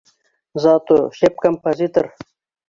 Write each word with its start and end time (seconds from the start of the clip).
Зато 0.63 0.97
-шәп 1.17 1.37
композитор! 1.45 2.11